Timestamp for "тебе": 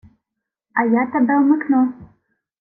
1.11-1.35